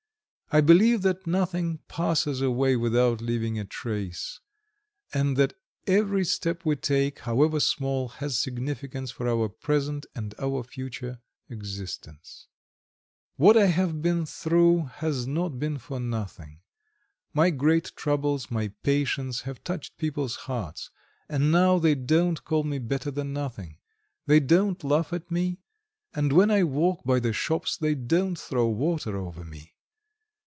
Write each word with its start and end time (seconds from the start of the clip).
I 0.53 0.59
believe 0.59 1.01
that 1.03 1.25
nothing 1.25 1.77
passes 1.87 2.41
away 2.41 2.75
without 2.75 3.21
leaving 3.21 3.57
a 3.57 3.63
trace, 3.63 4.41
and 5.13 5.37
that 5.37 5.53
every 5.87 6.25
step 6.25 6.65
we 6.65 6.75
take, 6.75 7.19
however 7.19 7.61
small, 7.61 8.09
has 8.09 8.37
significance 8.37 9.11
for 9.11 9.29
our 9.29 9.47
present 9.47 10.07
and 10.13 10.35
our 10.39 10.61
future 10.63 11.21
existence. 11.47 12.49
What 13.37 13.55
I 13.55 13.67
have 13.67 14.01
been 14.01 14.25
through 14.25 14.87
has 14.95 15.25
not 15.25 15.57
been 15.57 15.77
for 15.77 16.01
nothing. 16.01 16.59
My 17.33 17.49
great 17.49 17.95
troubles, 17.95 18.51
my 18.51 18.73
patience, 18.83 19.43
have 19.43 19.63
touched 19.63 19.97
people's 19.97 20.35
hearts, 20.51 20.89
and 21.29 21.49
now 21.49 21.79
they 21.79 21.95
don't 21.95 22.43
call 22.43 22.65
me 22.65 22.77
"Better 22.77 23.09
than 23.09 23.31
nothing," 23.31 23.77
they 24.25 24.41
don't 24.41 24.83
laugh 24.83 25.13
at 25.13 25.31
me, 25.31 25.59
and 26.13 26.33
when 26.33 26.51
I 26.51 26.63
walk 26.65 27.05
by 27.05 27.21
the 27.21 27.31
shops 27.31 27.77
they 27.77 27.95
don't 27.95 28.37
throw 28.37 28.67
water 28.67 29.15
over 29.15 29.45
me. 29.45 29.77